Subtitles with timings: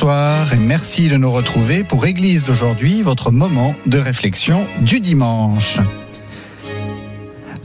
[0.00, 5.80] Bonsoir et merci de nous retrouver pour Église d'aujourd'hui, votre moment de réflexion du dimanche.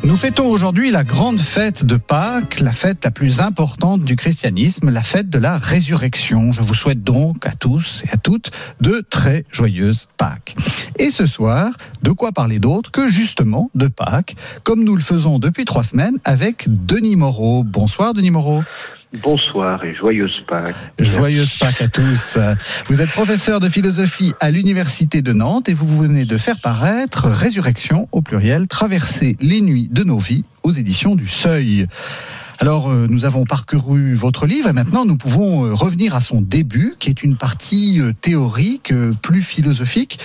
[0.04, 4.90] Nous fêtons aujourd'hui la grande fête de Pâques, la fête la plus importante du christianisme,
[4.90, 6.52] la fête de la résurrection.
[6.54, 8.50] Je vous souhaite donc à tous et à toutes
[8.82, 10.56] de très joyeuses Pâques.
[10.98, 11.70] Et ce soir,
[12.02, 16.18] de quoi parler d'autre que justement de Pâques, comme nous le faisons depuis trois semaines
[16.24, 17.64] avec Denis Moreau.
[17.64, 18.64] Bonsoir Denis Moreau.
[19.22, 20.76] Bonsoir et joyeuse Pâques.
[20.98, 22.40] Joyeuse Pâques à tous.
[22.88, 27.28] Vous êtes professeur de philosophie à l'Université de Nantes et vous venez de faire paraître
[27.30, 31.88] Résurrection au pluriel, traverser les nuits de nos vies aux éditions du Seuil.
[32.64, 36.40] Alors, euh, nous avons parcouru votre livre et maintenant nous pouvons euh, revenir à son
[36.40, 40.18] début, qui est une partie euh, théorique, plus philosophique,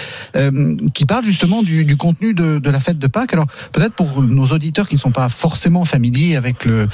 [0.94, 3.32] qui parle justement du, contenu de, la fête de Pâques.
[3.32, 6.86] Alors, peut-être pour nos auditeurs qui ne sont pas forcément familiers avec le,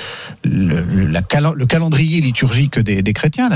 [0.44, 1.20] le,
[1.66, 3.50] calendrier liturgique des, chrétiens,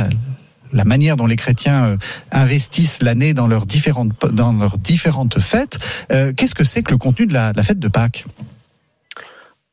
[0.74, 1.96] la, manière dont les chrétiens
[2.32, 5.78] investissent l'année dans leurs différentes fêtes,
[6.10, 8.26] qu'est-ce que c'est que le contenu de la fête de Pâques?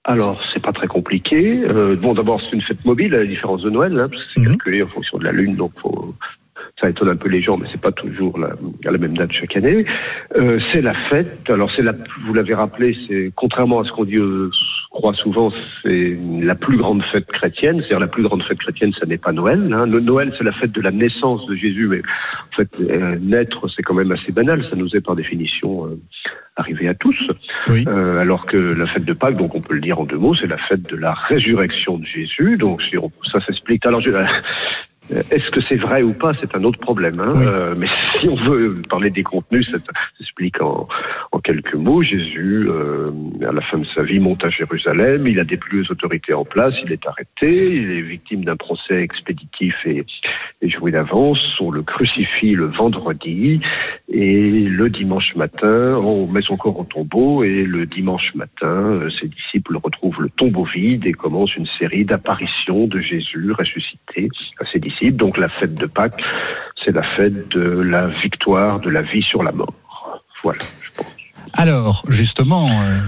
[0.07, 1.63] Alors, c'est pas très compliqué.
[1.63, 4.31] Euh, bon, d'abord, c'est une fête mobile, à la différence de Noël, hein, parce que
[4.35, 4.49] c'est mhm.
[4.49, 6.13] calculé en fonction de la Lune, donc faut,
[6.79, 8.49] ça étonne un peu les gens, mais c'est pas toujours la,
[8.85, 9.85] à la même date chaque année.
[10.35, 11.49] Euh, c'est la fête.
[11.49, 11.93] Alors, c'est la,
[12.25, 14.49] vous l'avez rappelé, c'est contrairement à ce qu'on dit, euh,
[14.89, 15.51] croit souvent,
[15.83, 17.77] c'est la plus grande fête chrétienne.
[17.79, 19.71] C'est-à-dire la plus grande fête chrétienne, ça n'est pas Noël.
[19.73, 19.85] Hein.
[19.87, 23.83] Noël, c'est la fête de la naissance de Jésus, mais en fait, euh, naître, c'est
[23.83, 24.65] quand même assez banal.
[24.69, 25.99] Ça nous est par définition euh,
[26.55, 27.31] arrivé à tous.
[27.69, 30.35] Euh, alors que la fête de Pâques, donc on peut le dire en deux mots,
[30.35, 32.57] c'est la fête de la résurrection de Jésus.
[32.57, 32.95] Donc si
[33.31, 33.85] ça s'explique.
[33.85, 34.25] Alors je, euh,
[35.09, 37.13] est-ce que c'est vrai ou pas, c'est un autre problème.
[37.19, 37.87] Hein euh, mais
[38.19, 39.77] si on veut parler des contenus, ça
[40.17, 40.87] s'explique en,
[41.31, 42.01] en, quelques mots.
[42.01, 43.11] Jésus, euh,
[43.47, 45.27] à la fin de sa vie, monte à Jérusalem.
[45.27, 46.75] Il a des plus autorités en place.
[46.83, 47.75] Il est arrêté.
[47.75, 50.05] Il est victime d'un procès expéditif et,
[50.61, 51.39] et joué d'avance.
[51.59, 53.61] On le crucifie le vendredi
[54.09, 59.09] et le dimanche matin, on met son corps au tombeau et le dimanche matin, euh,
[59.09, 64.29] ses disciples retrouvent le tombeau vide et commencent une série d'apparitions de Jésus ressuscité
[64.59, 66.23] à ses disciples donc la fête de Pâques,
[66.83, 69.73] c'est la fête de la victoire de la vie sur la mort.
[70.43, 71.07] Voilà, je pense.
[71.53, 72.99] Alors, justement, euh,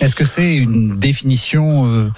[0.00, 2.10] est-ce que c'est une définition euh,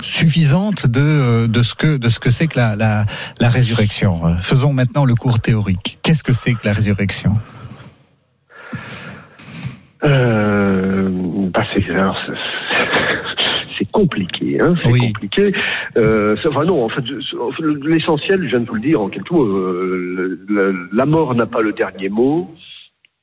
[0.00, 3.06] suffisante euh, de, ce que de ce que c'est que la,
[3.40, 4.36] résurrection?
[4.40, 5.98] Faisons maintenant le cours théorique.
[6.02, 7.34] Qu'est-ce que c'est que la résurrection?
[10.02, 11.82] Bah c'est
[13.86, 15.52] compliqué, hein, c'est compliqué.
[15.96, 17.04] Euh, enfin non, en fait,
[17.84, 20.38] l'essentiel, je viens de vous le dire en quelques mots, euh,
[20.92, 22.50] la, mort n'a pas le dernier mot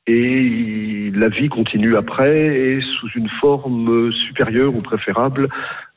[0.07, 5.47] et la vie continue après et sous une forme supérieure ou préférable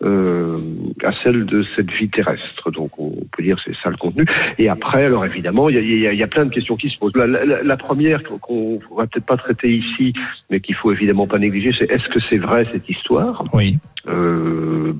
[0.02, 0.56] euh,
[1.04, 2.70] à celle de cette vie terrestre.
[2.70, 4.24] Donc on peut dire c'est ça le contenu.
[4.58, 7.14] Et après, alors évidemment, il y a, y a, plein de questions qui se posent.
[7.16, 10.14] La, la, première qu'on va peut-être pas traiter ici,
[10.50, 13.44] mais qu'il faut évidemment pas négliger, c'est est-ce que c'est vrai cette histoire?
[13.52, 13.78] Oui.
[14.06, 14.94] Euh,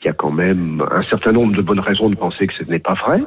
[0.00, 2.64] il y a quand même un certain nombre de bonnes raisons de penser que ce
[2.64, 3.20] n'est pas vrai.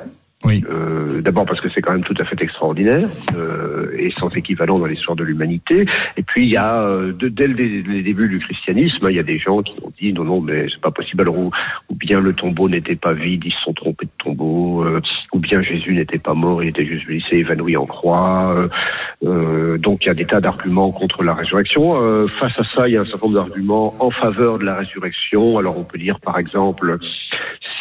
[0.44, 0.64] Oui.
[0.70, 4.80] Euh, D'abord parce que c'est quand même tout à fait extraordinaire euh, et sans équivalent
[4.80, 5.86] dans l'histoire de l'humanité.
[6.18, 9.20] Et puis il y a euh, de, dès le, les débuts du christianisme, il y
[9.20, 11.22] a des gens qui ont dit non non mais c'est pas possible.
[11.22, 11.52] Alors ou,
[11.92, 15.02] bien le tombeau n'était pas vide, ils se sont trompés de tombeau, euh,
[15.34, 18.68] ou bien Jésus n'était pas mort, il était juste blessé, évanoui en croix.
[19.24, 22.28] Euh, donc il y a des tas d'arguments contre la résurrection.
[22.28, 25.60] face à ça, il y a un certain nombre d'arguments en faveur de la résurrection.
[25.60, 26.98] Alors on peut dire par exemple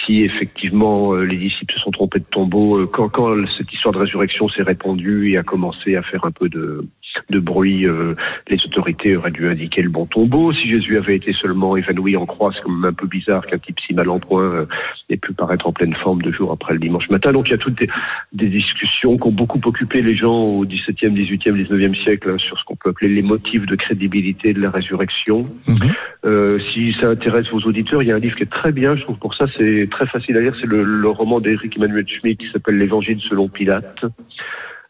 [0.04, 3.98] si effectivement les disciples se sont trompés de tombeau euh, quand, quand cette histoire de
[3.98, 6.84] résurrection s'est répandue et a commencé à faire un peu de,
[7.30, 8.14] de bruit, euh,
[8.48, 10.52] les autorités auraient dû indiquer le bon tombeau.
[10.52, 13.58] Si Jésus avait été seulement évanoui en croix, c'est quand même un peu bizarre qu'un
[13.58, 14.66] type si mal en point euh,
[15.08, 17.32] ait pu paraître en pleine forme deux jours après le dimanche matin.
[17.32, 17.88] Donc il y a toutes des,
[18.32, 22.58] des discussions qui ont beaucoup occupé les gens au XVIIe, XVIIIe, XIXe siècle hein, sur
[22.58, 25.44] ce qu'on peut appeler les motifs de crédibilité de la résurrection.
[25.66, 25.78] Mhm.
[26.24, 28.96] Euh, si ça intéresse vos auditeurs, il y a un livre qui est très bien,
[28.96, 32.06] je trouve pour ça, c'est très facile à lire, c'est le, le roman d'Éric Emmanuel
[32.06, 34.04] Schmitt qui s'appelle L'Évangile selon Pilate.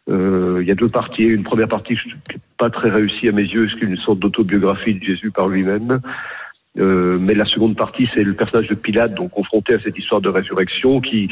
[0.09, 1.23] Euh, il y a deux parties.
[1.23, 4.95] Une première partie qui n'est pas très réussie à mes yeux, c'est une sorte d'autobiographie
[4.95, 6.01] de Jésus par lui-même.
[6.79, 10.21] Euh, mais la seconde partie, c'est le personnage de Pilate, donc confronté à cette histoire
[10.21, 11.29] de résurrection, qui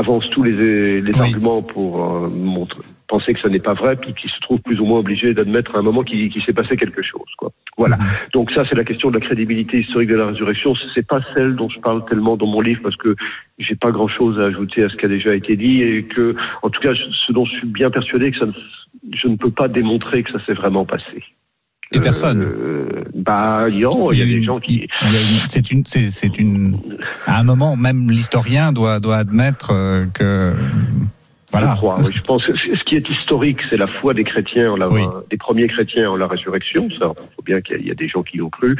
[0.00, 4.12] avance tous les, les arguments pour euh, montrer, penser que ça n'est pas vrai, puis
[4.14, 7.02] qui se trouve plus ou moins obligé d'admettre à un moment qu'il s'est passé quelque
[7.02, 7.30] chose.
[7.36, 7.52] Quoi.
[7.76, 7.96] Voilà.
[7.96, 8.04] Mhm.
[8.32, 10.74] Donc ça, c'est la question de la crédibilité historique de la résurrection.
[10.94, 13.14] C'est pas celle dont je parle tellement dans mon livre parce que
[13.58, 16.70] j'ai pas grand-chose à ajouter à ce qui a déjà été dit et que, en
[16.70, 18.46] tout cas, ce dont je suis bien persuadé que ça
[19.12, 21.22] je ne peux pas démontrer que ça s'est vraiment passé.
[21.92, 22.42] Et personne.
[22.42, 24.86] Euh, bah, il y, a, des gens qui.
[25.46, 26.76] C'est une, c'est une.
[27.26, 30.54] À un moment, même l'historien doit doit admettre euh, que.
[31.50, 31.72] Voilà.
[31.72, 32.12] Je, crois, oui.
[32.14, 34.88] je pense que ce qui est historique, c'est la foi des chrétiens, la,
[35.28, 36.88] des premiers chrétiens en la résurrection.
[36.90, 38.76] Ça, il faut bien qu'il y a des gens qui y ont cru.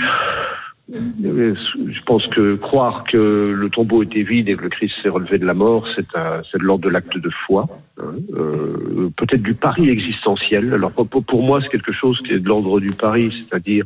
[0.92, 5.38] Je pense que croire que le tombeau était vide et que le Christ s'est relevé
[5.38, 8.14] de la mort, c'est de l'ordre de l'acte de foi, hein.
[8.34, 10.72] euh, peut-être du pari existentiel.
[10.74, 13.84] Alors pour, moi, c'est quelque chose qui est de l'ordre du pari, c'est-à-dire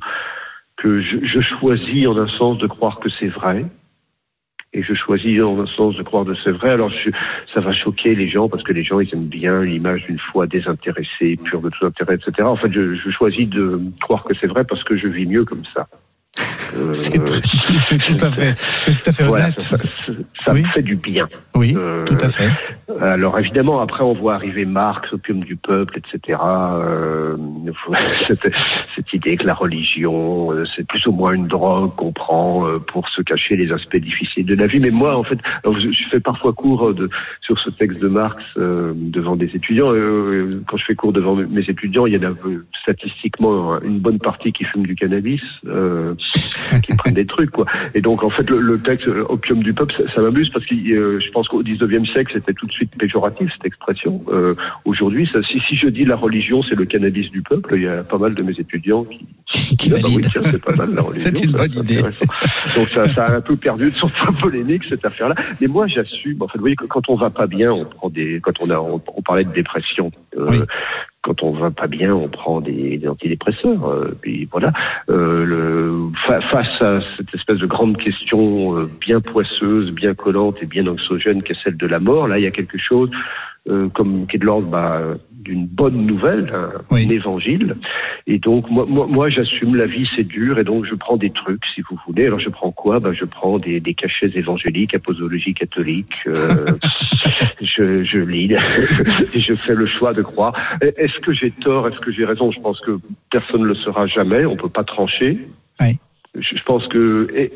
[0.77, 3.67] que je, je, choisis en un sens de croire que c'est vrai.
[4.73, 6.71] Et je choisis en un sens de croire que c'est vrai.
[6.71, 7.11] Alors je,
[7.53, 10.47] ça va choquer les gens parce que les gens ils aiment bien l'image d'une foi
[10.47, 12.49] désintéressée, pure de tout intérêt, etc.
[12.49, 15.45] En fait, je, je choisis de croire que c'est vrai parce que je vis mieux
[15.45, 15.87] comme ça.
[16.77, 19.61] Euh, c'est tout à fait, c'est tout à fait honnête.
[19.61, 21.29] ça, me fait du bien.
[21.55, 22.51] Oui, euh, tout à fait.
[23.01, 26.39] Alors évidemment, après on voit arriver Marx, opium du peuple, etc.
[26.43, 27.37] Euh,
[28.29, 28.53] cette,
[28.95, 33.23] cette, idée que la religion, c'est plus ou moins une drogue qu'on prend pour se
[33.23, 34.81] cacher les aspects difficiles de la vie.
[34.81, 37.09] Mais moi, en fait, je fais parfois cours de,
[37.41, 39.93] sur ce texte de Marx devant des étudiants.
[40.67, 42.35] quand je fais cours devant mes étudiants, il y en a
[42.83, 45.43] statistiquement une bonne partie qui fument du cannabis
[46.83, 47.67] qui prennent des trucs, quoi.
[47.95, 51.21] Et donc, en fait, le, texte euh, opium du peuple, ça, m'amuse parce que euh,
[51.21, 54.21] je pense qu'au 19e siècle, c'était tout de suite péjoratif, cette expression.
[54.29, 57.89] Euh, Aujourd'hui, si, si je dis la religion, c'est le cannabis du peuple, il y
[57.89, 59.05] a pas mal de mes étudiants
[59.47, 61.31] qui, qui ah bah oui, c'est pas mal la religion.
[61.35, 62.03] c'est une bonne idée.
[62.03, 64.09] Donc, ça, ça, a un peu perdu de son
[64.41, 65.35] polémique, cette affaire-là.
[65.61, 68.41] Mais moi, j'assume, en fait, vous voyez, quand on va pas bien, on prend des,
[68.41, 70.11] quand on a, on, parlait de dépression.
[70.37, 70.67] Euh,
[71.25, 73.87] quand on va pas bien, on prend des, des antidépresseurs.
[73.87, 74.73] Euh, puis voilà.
[75.09, 76.11] Euh, le,
[76.51, 81.43] face à cette espèce de grande question euh, bien poisseuse, bien collante et bien anxiogène
[81.43, 83.11] qu'est celle de la mort, là, il y a quelque chose
[83.71, 85.01] euh, comme qui est de l'ordre bah,
[85.45, 86.53] d'une bonne nouvelle,
[86.91, 87.77] un, évangile.
[88.27, 91.31] Et donc moi, moi, moi j'assume la vie c'est dur et donc je prends des
[91.31, 92.27] trucs si vous voulez.
[92.27, 92.99] Alors je prends quoi?
[92.99, 96.15] Bah, je prends des, des cachets évangéliques, apostologie catholique.
[96.27, 96.67] Euh,
[97.61, 98.53] je, je lis
[99.35, 100.55] et je fais le choix de croire.
[100.81, 101.87] Est-ce que j'ai tort?
[101.89, 102.51] Est-ce que j'ai raison?
[102.51, 102.99] Je pense que
[103.31, 104.47] personne ne le saura jamais.
[104.47, 105.39] On peut pas trancher.
[105.81, 105.99] Oui
[106.37, 107.51] je pense que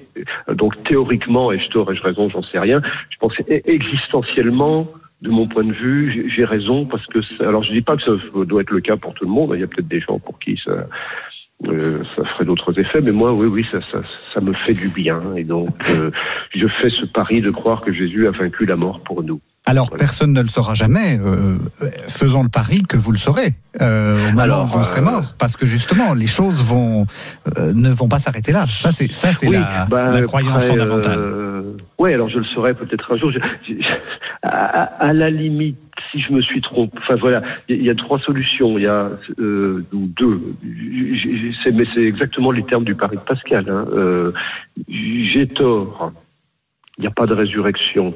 [0.55, 2.81] donc théoriquement, et je je raison, j'en sais rien.
[3.11, 4.89] Je pense existentiellement,
[5.23, 8.13] de mon point de vue, j'ai raison parce que alors je dis pas que ça
[8.45, 9.51] doit être le cas pour tout le monde.
[9.55, 10.87] Il y a peut-être des gens pour qui ça
[11.67, 14.89] euh, ça ferait d'autres effets, mais moi, oui, oui, ça, ça, ça me fait du
[14.89, 15.21] bien.
[15.37, 16.11] Et donc, euh,
[16.55, 19.41] je fais ce pari de croire que Jésus a vaincu la mort pour nous.
[19.69, 21.19] Alors, personne ne le saura jamais.
[21.19, 21.59] Euh,
[22.09, 25.57] faisons le pari que vous le saurez euh, au moment où vous serez mort, parce
[25.57, 27.07] que justement, les choses vont
[27.57, 28.67] ne vont pas s'arrêter là.
[28.75, 31.21] Ça, c'est ça, c'est la, bah, la, croyance fondamentale.
[31.99, 33.31] oui, alors je le saurai peut-être un jour.
[34.43, 35.77] à, à, la limite,
[36.11, 38.79] si je me suis trompé, enfin voilà, il y, a trois solutions.
[38.79, 40.41] Il y a euh, deux,
[41.73, 43.67] mais c'est exactement les termes du pari de Pascal.
[43.69, 43.87] Hein.
[43.93, 44.33] Euh,
[44.89, 46.13] j'ai tort.
[46.99, 48.13] Il n'y a pas de résurrection.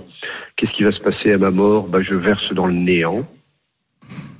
[0.56, 1.86] Qu'est-ce qui va se passer à ma mort?
[1.88, 3.20] Ben, Je verse dans le néant.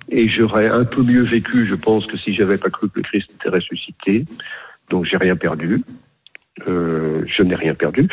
[0.09, 3.03] Et j'aurais un peu mieux vécu, je pense, que si j'avais pas cru que le
[3.03, 4.25] Christ était ressuscité.
[4.91, 5.83] Donc j'ai rien perdu.
[6.69, 8.09] Euh, je n'ai rien perdu.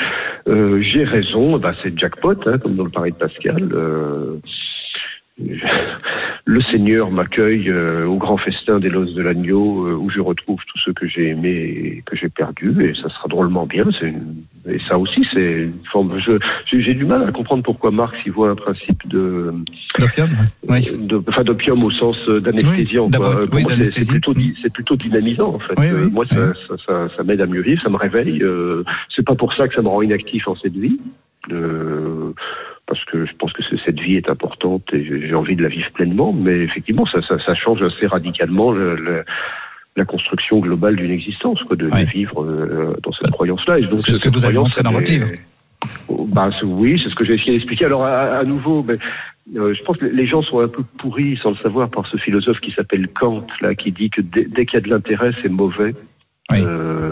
[0.47, 3.69] Euh, j'ai raison, bah, c'est jackpot, hein, comme dans le pari de Pascal.
[3.73, 4.37] Euh,
[6.49, 10.57] le Seigneur m'accueille euh, au grand festin des Losses de l'Agneau, euh, où je retrouve
[10.65, 13.85] tout ce que j'ai aimé et que j'ai perdu, et ça sera drôlement bien.
[14.67, 16.19] Et ça aussi, c'est une forme.
[16.65, 19.53] J'ai du mal à comprendre pourquoi Marx y voit un principe de
[19.99, 20.29] d'opium,
[20.67, 20.91] oui.
[21.27, 23.11] enfin d'opium au sens d'anesthésiant.
[23.53, 23.63] Oui,
[23.93, 25.75] c'est plutôt, c'est plutôt dynamisant en fait.
[26.11, 28.41] moi, ça, ça, ça, ça m'aide à mieux vivre, ça me réveille.
[28.41, 28.83] Euh,
[29.15, 30.99] c'est pas pour ça que ça me rend inactif en cette vie.
[31.51, 32.33] Euh,
[32.89, 35.91] parce que je pense que cette vie est importante et j'ai envie de la vivre
[35.91, 36.33] pleinement.
[36.33, 39.23] Mais effectivement, ça, ça, ça change assez radicalement le, le,
[39.95, 43.77] la construction globale d'une existence, quoi, de vivre euh, dans cette croyance-là.
[43.99, 45.27] C'est ce que vous avez montré dans votre livre.
[46.09, 47.85] Bah, oui, c'est ce que j'ai essayé d'expliquer.
[47.85, 48.97] Alors, à, nouveau, mais,
[49.55, 52.17] euh, je pense que les gens sont un peu pourris, sans le savoir, par ce
[52.17, 55.31] philosophe qui s'appelle Kant, là, qui dit que dès, dès qu'il y a de l'intérêt,
[55.43, 55.93] c'est mauvais.
[56.51, 57.08] Euh,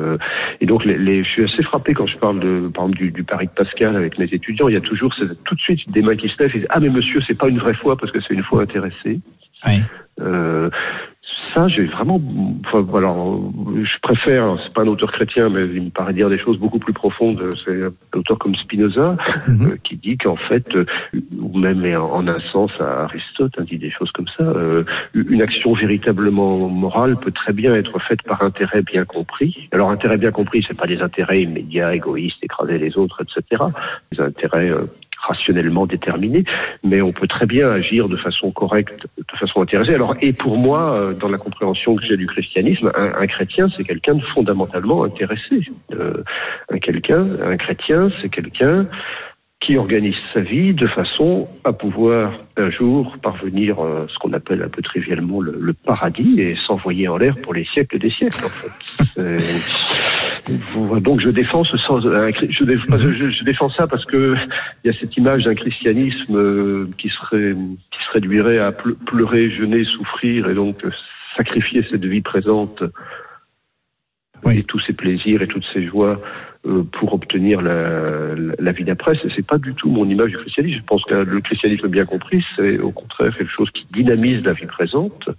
[0.62, 3.12] et donc, les, les, je suis assez frappé quand je parle de, par exemple, du,
[3.12, 4.68] du pari de Pascal avec mes étudiants.
[4.68, 6.80] Il y a toujours tout de suite des mains qui se lèvent et disent Ah,
[6.80, 9.20] mais monsieur, c'est pas une vraie foi parce que c'est une foi intéressée.
[9.66, 9.82] Oui.
[10.20, 10.70] Euh,
[11.58, 12.22] ça, j'ai vraiment,
[12.66, 13.16] enfin, voilà,
[13.82, 16.78] je préfère, c'est pas un auteur chrétien, mais il me paraît dire des choses beaucoup
[16.78, 17.42] plus profondes.
[17.66, 19.72] C'est un auteur comme Spinoza mhm.
[19.72, 20.86] euh, qui dit qu'en fait, euh,
[21.40, 24.44] ou même en, un sens, Aristote hein, dit des choses comme ça.
[24.44, 24.84] Euh,
[25.16, 29.68] une action véritablement morale peut très bien être faite par intérêt bien compris.
[29.72, 33.64] Alors, intérêt bien compris, c'est pas des intérêts immédiats, égoïstes, écraser les autres, etc.
[34.12, 34.72] Des intérêts
[35.20, 36.44] rationnellement déterminé,
[36.84, 39.96] mais on peut très bien agir de façon correcte, de façon intéressée.
[39.96, 43.84] Alors, et pour moi, euh, dans la compréhension que j'ai du christianisme, un, chrétien, c'est
[43.84, 45.62] quelqu'un de fondamentalement intéressé.
[45.94, 46.24] Euh,
[46.70, 48.88] un quelqu'un, un chrétien, c'est quelqu'un
[49.60, 54.62] qui organise sa vie de façon à pouvoir un jour parvenir à ce qu'on appelle
[54.62, 58.46] un peu trivialement le, paradis et s'envoyer en l'air pour les siècles des siècles.
[58.46, 59.38] En fait.
[61.01, 62.32] Donc je défends ce sens, mhm.
[62.50, 64.36] je, je, défends ça parce que
[64.84, 69.50] il y a cette image d'un christianisme euh, qui serait qui se réduirait à pleurer,
[69.50, 70.86] jeûner, souffrir et donc
[71.36, 72.84] sacrifier cette vie présente
[74.51, 76.22] et tous ses plaisirs et toutes ses joies
[76.66, 79.20] euh, pour obtenir la, la vie d'après.
[79.36, 80.77] C'est pas du tout mon image du christianisme.
[80.77, 84.54] Je pense que le christianisme bien compris, c'est au contraire quelque chose qui dynamise la
[84.54, 85.30] vie présente,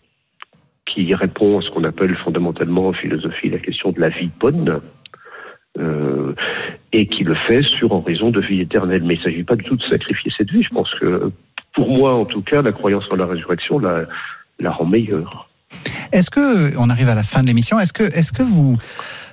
[0.87, 4.81] qui répond à ce qu'on appelle fondamentalement en philosophie la question de la vie bonne
[5.79, 6.35] euh,
[6.93, 9.03] et qui le fait sur horizon de vie éternelle.
[9.05, 10.63] Mais il ne s'agit pas du tout de sacrifier cette vie.
[10.63, 11.31] Je pense que,
[11.75, 14.05] pour moi en tout cas, la croyance en la résurrection la,
[14.59, 15.49] la rend meilleure.
[16.13, 18.79] Est-ce que, on arrive à la fin de l'émission, est-ce que, est-ce que vous,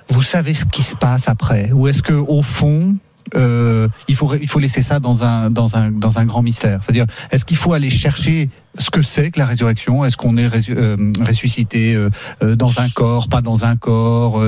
[0.08, 1.72] vous savez ce qui se passe après?
[1.72, 2.96] Ou est-ce que, au fond,
[3.34, 6.82] euh, il faut il faut laisser ça dans un dans un dans un grand mystère.
[6.82, 10.04] C'est-à-dire, est-ce qu'il faut aller chercher ce que c'est que la résurrection?
[10.04, 14.44] Est-ce qu'on est, euh, ressuscité euh, dans un corps, pas dans un corps?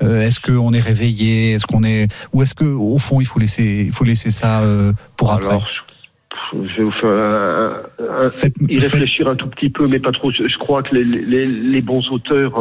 [0.00, 1.52] Est-ce qu'on est réveillé?
[1.52, 4.62] Est-ce qu'on est ou est-ce que au fond il faut laisser il faut laisser ça
[5.16, 5.58] pour après?
[6.52, 7.82] Je vais vous faire
[8.68, 10.30] y réfléchir un tout petit peu, mais pas trop.
[10.30, 12.58] Je, crois que les, les, les bons auteurs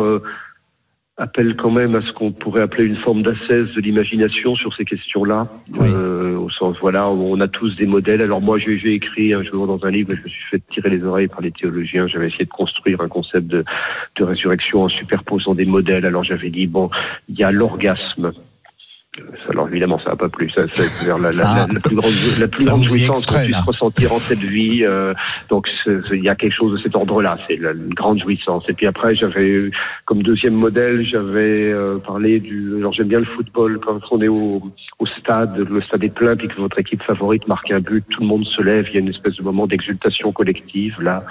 [1.18, 4.86] appelle quand même à ce qu'on pourrait appeler une forme d'ascèse de l'imagination sur ces
[4.86, 5.48] questions-là.
[5.82, 8.22] Euh, au sens, voilà, on a tous des modèles.
[8.22, 11.04] Alors moi, j'ai écrit un jour dans un livre, je me suis fait tirer les
[11.04, 12.08] oreilles par les théologiens.
[12.08, 13.66] J'avais essayé de construire un concept de,
[14.16, 16.06] de résurrection en superposant des modèles.
[16.06, 16.92] Alors j'avais dit, bon,
[17.30, 18.32] il y a l'orgasme
[19.50, 20.50] alors évidemment, ça n'a pas plu.
[20.50, 24.14] Ça, c'est la, la, la, la, plus grande, la plus grande jouissance qu'on puisse ressentir
[24.14, 24.84] en cette vie.
[24.84, 25.14] Euh,
[25.50, 27.38] donc il y a quelque chose de cet ordre-là.
[27.48, 28.68] C'est la, une grande jouissance.
[28.70, 29.72] Et puis après, j'avais
[30.06, 32.76] comme deuxième modèle, j'avais euh, parlé du.
[32.78, 33.80] Alors j'aime bien le football.
[33.80, 34.62] Quand on est au,
[35.00, 38.22] au stade, le stade est plein, puis que votre équipe favorite marque un but, tout
[38.22, 38.88] le monde se lève.
[38.90, 41.24] Il y a une espèce de moment d'exultation collective là.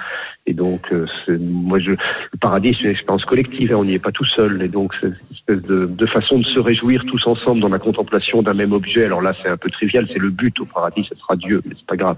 [0.47, 1.07] Et donc, euh,
[1.41, 3.73] moi, je, le paradis, c'est une expérience collective.
[3.73, 4.63] Hein, on n'y est pas tout seul.
[4.63, 7.79] Et donc, c'est une espèce de, de, façon de se réjouir tous ensemble dans la
[7.79, 9.05] contemplation d'un même objet.
[9.05, 10.07] Alors là, c'est un peu trivial.
[10.13, 11.07] C'est le but au paradis.
[11.09, 12.17] Ce sera Dieu, mais c'est pas grave.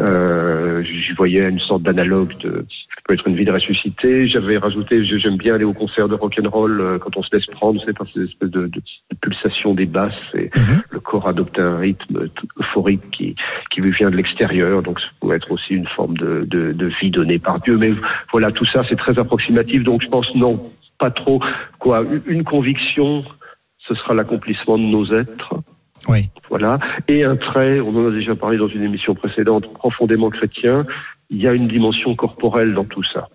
[0.00, 4.28] Euh, J'y voyais une sorte d'analogue de ce peut être une vie de ressuscité.
[4.28, 7.34] J'avais rajouté, j'aime bien aller au concert de rock and roll euh, quand on se
[7.34, 7.80] laisse prendre.
[7.84, 8.80] C'est par ces espèces de, de,
[9.10, 10.14] de pulsations des basses.
[10.34, 10.82] Et mhm.
[10.90, 12.28] le corps adopte un rythme
[12.60, 13.34] euphorique qui,
[13.70, 14.82] qui lui vient de l'extérieur.
[14.82, 17.67] Donc, ça peut être aussi une forme de, de, de vie donnée par Dieu.
[17.76, 17.92] Mais
[18.32, 19.84] voilà, tout ça, c'est très approximatif.
[19.84, 21.40] Donc, je pense non, pas trop.
[21.78, 23.24] Quoi, une conviction,
[23.78, 25.54] ce sera l'accomplissement de nos êtres.
[26.08, 26.30] Oui.
[26.48, 26.78] Voilà.
[27.08, 30.86] Et un trait, on en a déjà parlé dans une émission précédente, profondément chrétien,
[31.30, 33.28] il y a une dimension corporelle dans tout ça.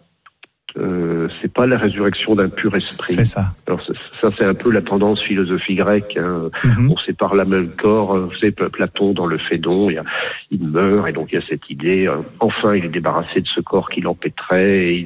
[0.78, 3.14] Euh, c'est pas la résurrection d'un pur esprit.
[3.14, 3.54] C'est ça.
[3.68, 3.82] Alors
[4.22, 6.18] ça, c'est un peu la tendance philosophie grecque.
[6.18, 6.50] Hein.
[6.64, 6.92] Mhm.
[6.92, 8.18] On sépare l'âme et le corps.
[8.18, 10.02] Vous savez, Platon dans le Phédon, il,
[10.50, 12.08] il, meurt et donc il y a cette idée.
[12.08, 15.06] Euh, enfin, il est débarrassé de ce corps qui l'empêtrait.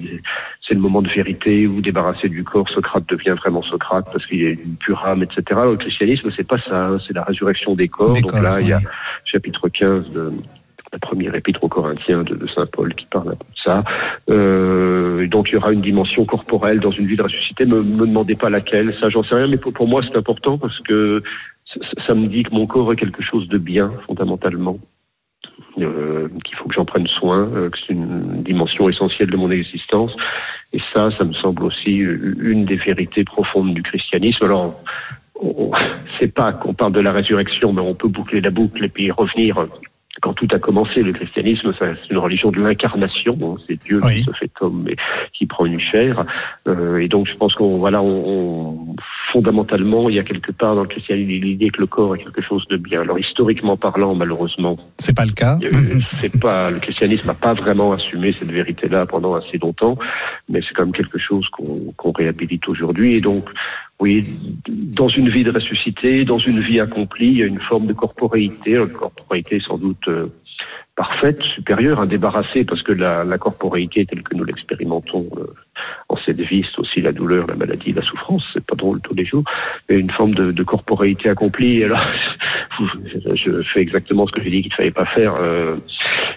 [0.66, 4.44] C'est le moment de vérité où débarrassé du corps, Socrate devient vraiment Socrate parce qu'il
[4.44, 5.60] est une pure âme, etc.
[5.66, 6.88] Le christianisme, c'est pas ça.
[6.88, 6.98] Hein.
[7.06, 8.18] C'est la résurrection des corps.
[8.20, 8.80] donc là, il y a
[9.26, 10.32] chapitre 15 de
[10.92, 13.84] la première épître aux Corinthiens de, Saint Paul qui parle un peu de ça.
[14.30, 17.66] Euh, donc il y aura une dimension corporelle dans une vie de ressuscité.
[17.66, 20.80] Me, me demandez pas laquelle, ça j'en sais rien, mais pour, moi c'est important parce
[20.82, 21.22] que
[22.06, 24.78] ça, me dit que mon corps est quelque chose de bien fondamentalement.
[25.80, 29.52] Euh, qu'il faut que j'en prenne soin, euh, que c'est une dimension essentielle de mon
[29.52, 30.16] existence.
[30.74, 34.46] Et ça, ça me semble aussi une des vérités profondes du christianisme.
[34.46, 34.82] Alors,
[36.20, 39.12] c'est pas qu'on parle de la résurrection, mais on peut boucler la boucle et puis
[39.12, 39.68] revenir
[40.22, 43.38] quand tout a commencé, le christianisme, c'est une religion de l'incarnation.
[43.42, 44.96] Hein, c'est Dieu qui se fait homme et
[45.34, 46.26] qui prend une chair.
[46.68, 48.96] Euh, et donc, je pense qu'on, voilà, on,
[49.32, 52.42] fondamentalement, il y a quelque part dans le christianisme l'idée que le corps est quelque
[52.42, 53.02] chose de bien.
[53.02, 55.60] Alors, historiquement parlant, malheureusement, c'est pas le cas.
[56.22, 59.98] c'est pas le christianisme n'a pas vraiment assumé cette vérité-là pendant assez longtemps,
[60.50, 63.16] mais c'est quand même quelque chose qu'on réhabilite aujourd'hui.
[63.16, 63.50] Et donc,
[64.00, 64.26] oui,
[64.68, 67.94] dans une vie de ressuscité, dans une vie accomplie, il y a une forme de
[67.94, 68.76] corporéité.
[68.76, 70.28] La corporéité, sans doute, euh,
[70.96, 75.54] parfaite, supérieure, indébarrassée, parce que la, la corporéité telle que nous l'expérimentons euh,
[76.10, 79.14] en cette vie, c'est aussi la douleur, la maladie, la souffrance, c'est pas drôle tous
[79.14, 79.44] les jours,
[79.90, 81.84] mais une forme de, de corporéité accomplie.
[81.84, 82.02] Alors,
[83.36, 85.36] je fais exactement ce que j'ai dit qu'il ne fallait pas faire.
[85.40, 85.76] Euh,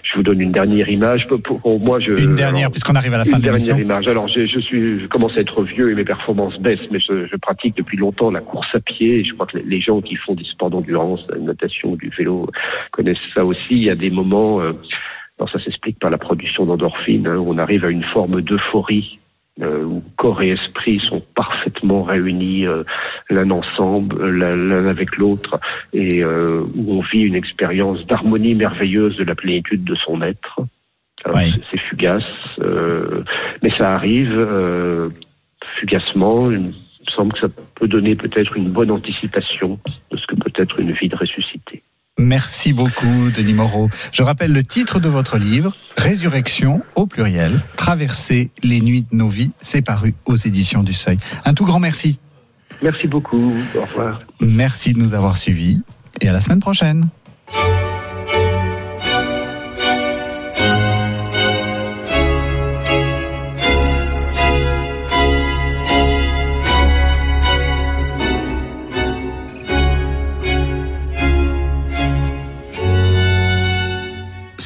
[0.03, 1.27] je vous donne une dernière image.
[1.27, 3.75] Pour, moi, je, une dernière, puisqu'on arrive à la fin de l'émission.
[3.75, 4.07] Une dernière image.
[4.07, 7.27] Alors, je, je, suis, je commence à être vieux et mes performances baissent, mais je,
[7.27, 9.23] je pratique depuis longtemps la course à pied.
[9.23, 12.49] Je crois que les gens qui font du sport d'endurance, la natation, du vélo,
[12.91, 13.71] connaissent ça aussi.
[13.71, 14.73] Il y a des moments, euh,
[15.51, 19.19] ça s'explique par la production d'endorphines, hein, on arrive à une forme d'euphorie
[19.59, 22.83] euh, où corps et esprit sont parfaitement réunis euh,
[23.29, 25.59] l'un ensemble, l'un avec l'autre,
[25.91, 30.59] et euh, où on vit une expérience d'harmonie merveilleuse de la plénitude de son être.
[31.69, 32.59] C'est fugace,
[33.61, 34.47] mais ça arrive
[35.75, 36.49] fugacement.
[36.49, 36.71] Il me
[37.13, 39.77] semble que ça peut donner peut-être une bonne anticipation
[40.09, 41.80] de ce que peut être une vie de ressuscité.
[42.21, 43.89] Merci beaucoup, Denis Moreau.
[44.11, 49.27] Je rappelle le titre de votre livre, Résurrection au pluriel, Traverser les nuits de nos
[49.27, 49.51] vies.
[49.61, 51.17] C'est paru aux éditions du Seuil.
[51.45, 52.19] Un tout grand merci.
[52.81, 53.53] Merci beaucoup.
[53.75, 54.21] Au revoir.
[54.39, 55.81] Merci de nous avoir suivis
[56.21, 57.09] et à la semaine prochaine.